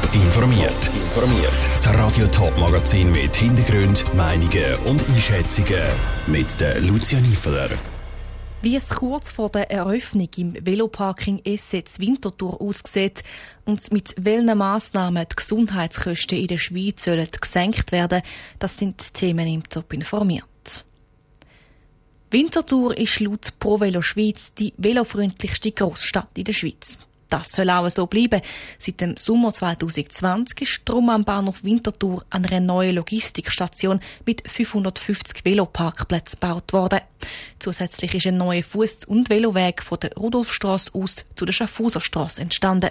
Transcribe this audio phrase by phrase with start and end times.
[0.00, 0.86] Top informiert.
[0.94, 1.52] Informiert.
[1.72, 5.82] Das Radio Top Magazin mit Hintergrund, Meinungen und Einschätzungen
[6.26, 7.68] mit der Lucia Niefeler.
[8.62, 13.22] Wie es kurz vor der Eröffnung im Veloparking Essetz Winterthur aussieht
[13.66, 18.22] und mit welchen Massnahmen die Gesundheitskosten in der Schweiz sollen gesenkt werden,
[18.58, 20.44] das sind Themen im Top informiert.
[22.30, 26.96] Winterthur ist laut Pro Velo Schweiz die velofreundlichste Großstadt in der Schweiz.
[27.32, 28.42] Das soll auch so bleiben.
[28.76, 36.38] Seit dem Sommer 2020 ist drum am Bahnhof Winterthur eine neue Logistikstation mit 550 Veloparkplätzen
[36.38, 37.00] gebaut worden.
[37.58, 42.90] Zusätzlich ist ein neuer Fuß- und Veloweg von der Rudolfstrasse aus zu der Schaffhauserstrasse entstanden.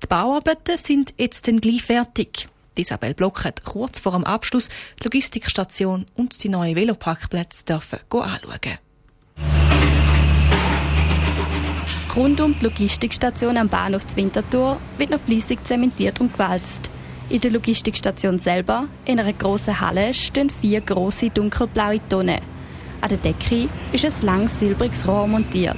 [0.00, 2.46] Die Bauarbeiten sind jetzt dann gleich fertig.
[2.78, 4.68] Isabel Block hat kurz vor dem Abschluss
[5.00, 8.78] die Logistikstation und die neuen Veloparkplätze dürfen anschauen.
[12.16, 16.90] Rund um die Logistikstation am Bahnhof Winterthur wird noch fließig zementiert und gewalzt.
[17.28, 22.40] In der Logistikstation selber, in einer grossen Halle, stehen vier grosse dunkelblaue Tonnen.
[23.00, 25.76] An der Decke ist ein langes silbriges Rohr montiert.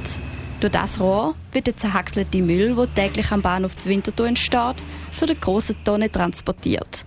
[0.60, 4.76] Durch das Rohr wird der zerhackselte Müll, der täglich am Bahnhof Winterthur entsteht,
[5.16, 7.06] zu der grossen Tonne transportiert.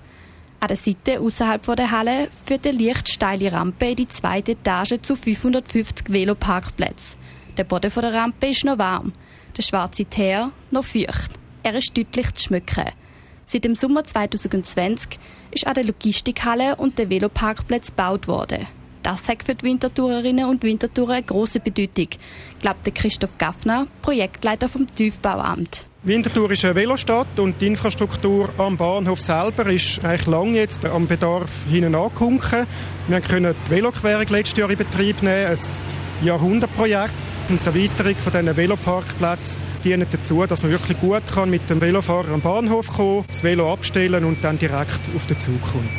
[0.59, 4.99] An der Seite außerhalb der Halle führt eine leicht steile Rampe in die zweite Etage
[5.01, 7.18] zu 550 Veloparkplätzen.
[7.59, 9.11] Der Boden der Rampe ist noch warm,
[9.57, 11.31] der schwarze Teer noch feucht.
[11.61, 12.85] Er ist deutlich zu schmücken.
[13.45, 15.19] Seit dem Sommer 2020
[15.51, 18.65] ist an der Logistikhalle und der Veloparkplatz gebaut worden.
[19.03, 22.07] Das hat für die Wintertourerinnen und Wintertourer eine grosse Bedeutung,
[22.61, 25.85] glaubt Christoph Gaffner, Projektleiter vom Tiefbauamt.
[26.03, 31.07] Winterthur ist eine Velostadt und die Infrastruktur am Bahnhof selber ist eigentlich lang jetzt am
[31.07, 32.65] Bedarf hinten angehunken.
[33.09, 37.28] Wir können die Veloquerung letztes Jahr in Betrieb nehmen, ein Jahrhundertprojekt.
[37.49, 41.81] Und die Erweiterung von diesen Veloparkplätzen dient dazu, dass man wirklich gut kann mit dem
[41.81, 45.89] Velofahrer am Bahnhof kommen, das Velo abstellen und dann direkt auf den Zug kommt.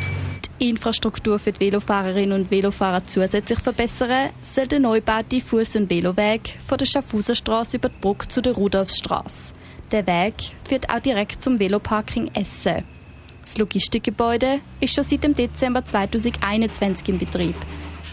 [0.61, 6.59] Die Infrastruktur für die Velofahrerinnen und Velofahrer zusätzlich verbessern, soll der neubaute Fuß- und Veloweg
[6.66, 9.55] von der Schaffhauserstraße über die Brücke zu der Rudolfstraße.
[9.91, 10.34] Der Weg
[10.69, 12.84] führt auch direkt zum Veloparking Essen.
[13.43, 17.56] Das Logistikgebäude ist schon seit dem Dezember 2021 in Betrieb.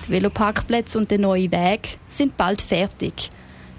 [0.07, 3.29] Die Veloparkplätze und der neue Weg sind bald fertig.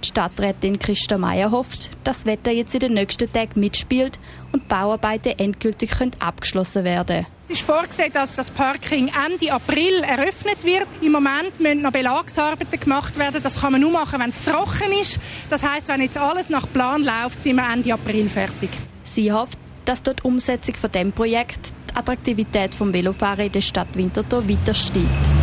[0.02, 4.18] Die Stadträtin Christa Meier hofft, dass das Wetter jetzt in den nächsten Tagen mitspielt
[4.52, 5.90] und Bauarbeiten endgültig
[6.20, 10.86] abgeschlossen werden Es ist vorgesehen, dass das Parking Ende April eröffnet wird.
[11.00, 13.42] Im Moment müssen noch Belagsarbeiten gemacht werden.
[13.42, 15.18] Das kann man nur machen, wenn es trocken ist.
[15.50, 18.70] Das heißt, wenn jetzt alles nach Plan läuft, sind wir Ende April fertig.
[19.02, 23.62] Sie hofft, dass dort die Umsetzung von dem Projekt die Attraktivität vom Velofahren in der
[23.62, 25.37] Stadt Winterthur weiter steigt.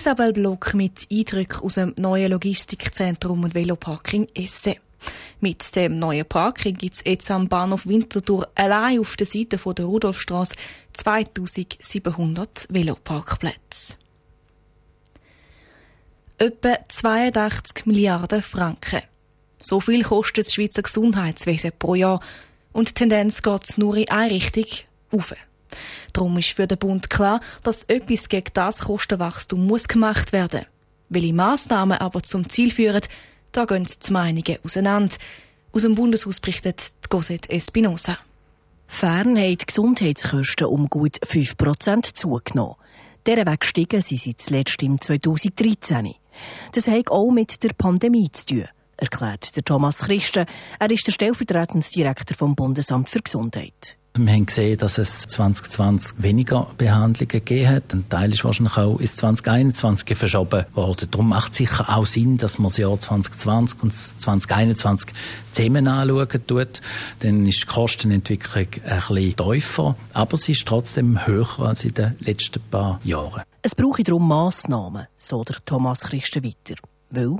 [0.00, 4.76] Isabel Block mit Eindrücken aus dem neuen Logistikzentrum und Veloparking Essen.
[5.40, 9.74] Mit dem neuen Parking gibt es jetzt am Bahnhof Winterthur allein auf der Seite von
[9.74, 10.54] der Rudolfstrasse
[10.94, 13.98] 2700 Veloparkplätze.
[16.38, 19.02] Etwa 82 Milliarden Franken.
[19.60, 22.22] So viel kostet das Schweizer Gesundheitswesen pro Jahr
[22.72, 24.64] und die Tendenz geht nur in eine Richtung,
[25.10, 25.34] auf.
[26.12, 30.66] Darum ist für den Bund klar, dass etwas gegen das Kostenwachstum muss gemacht werden.
[31.08, 33.02] Welche Massnahmen aber zum Ziel führen,
[33.52, 35.16] da gehen die Meinungen auseinander.
[35.72, 38.18] Aus dem Bundeshaus berichtet Cosette Espinosa.
[38.86, 42.76] Fern haben die Gesundheitskosten um gut 5% zugenommen.
[43.26, 46.14] Dieser Weg sind sie zuletzt im 2013.
[46.72, 50.46] Das hat auch mit der Pandemie zu tun, erklärt der Thomas Christen.
[50.78, 53.96] Er ist der stellvertretende Direktor vom Bundesamt für Gesundheit.
[54.16, 57.94] Wir haben gesehen, dass es 2020 weniger Behandlungen gegeben hat.
[57.94, 61.08] Ein Teil ist wahrscheinlich auch ins 2021 verschoben worden.
[61.12, 65.12] Darum macht es sicher auch Sinn, dass man das Jahr 2020 und 2021
[65.52, 66.80] zusammen anschauen tut.
[67.20, 72.16] Dann ist die Kostenentwicklung ein bisschen tiefer, aber sie ist trotzdem höher als in den
[72.18, 73.42] letzten paar Jahren.
[73.62, 76.80] Es brauche darum Massnahmen, so der Thomas Christen weiter.
[77.10, 77.36] Weil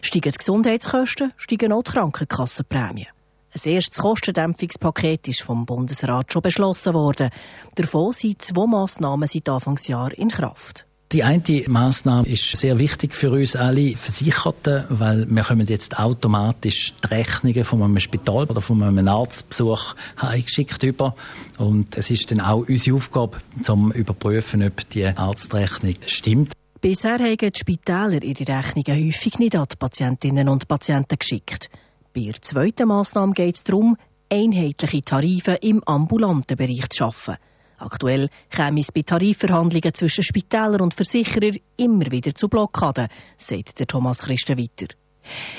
[0.00, 3.08] steigen die Gesundheitskosten, steigen auch die Krankenkassenprämien.
[3.54, 7.30] Ein erstes Kostendämpfungspaket ist vom Bundesrat schon beschlossen worden.
[7.76, 10.86] Davon sind zwei Massnahmen seit Anfangsjahr in Kraft.
[11.12, 16.94] Die eine Massnahme ist sehr wichtig für uns alle Versicherten, weil wir kommen jetzt automatisch
[17.04, 21.14] die Rechnungen von einem Spital oder von einem Arztbesuch eingeschickt über.
[21.56, 26.52] Und es ist dann auch unsere Aufgabe, zum überprüfen, ob die Arztrechnung stimmt.
[26.80, 31.70] Bisher haben die Spitäler ihre Rechnungen häufig nicht an die Patientinnen und Patienten geschickt.
[32.14, 33.96] Bei der zweiten Massnahme geht es darum,
[34.30, 37.34] einheitliche Tarife im ambulanten Bereich zu schaffen.
[37.78, 43.88] Aktuell käme es bei Tarifverhandlungen zwischen Spitälern und Versicherern immer wieder zu Blockaden, sagt der
[43.88, 44.94] Thomas Christen weiter.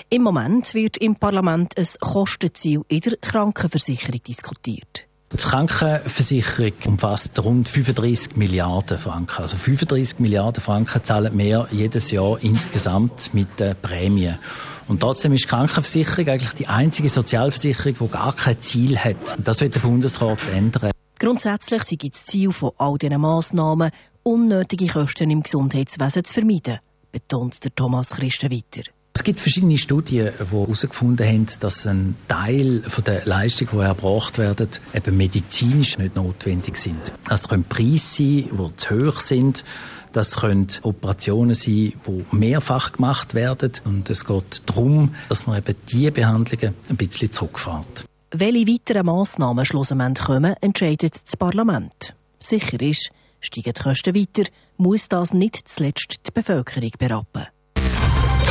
[0.09, 5.07] Im Moment wird im Parlament ein Kostenziel in der Krankenversicherung diskutiert.
[5.33, 9.41] Die Krankenversicherung umfasst rund 35 Milliarden Franken.
[9.41, 14.39] Also 35 Milliarden Franken zahlen wir jedes Jahr insgesamt mit den Prämien.
[14.87, 19.37] Und trotzdem ist die Krankenversicherung eigentlich die einzige Sozialversicherung, die gar kein Ziel hat.
[19.37, 20.91] Und das wird der Bundesrat ändern.
[21.17, 23.91] Grundsätzlich sei das Ziel von all diesen Massnahmen,
[24.23, 26.79] unnötige Kosten im Gesundheitswesen zu vermeiden,
[27.11, 28.83] betont der Thomas Christen weiter.
[29.17, 34.67] Es gibt verschiedene Studien, die herausgefunden haben, dass ein Teil der Leistungen, die erbracht werden,
[34.93, 37.13] eben medizinisch nicht notwendig sind.
[37.27, 39.63] Das können Preise sein, die zu hoch sind.
[40.11, 43.71] Das können Operationen sein, die mehrfach gemacht werden.
[43.85, 48.03] Und es geht darum, dass man eben diese Behandlungen ein bisschen zurückfährt.
[48.31, 52.13] Welche weiteren Massnahmen schlussendlich kommen, entscheidet das Parlament.
[52.37, 57.47] Sicher ist, steigen die Kosten weiter, muss das nicht zuletzt die Bevölkerung berappen.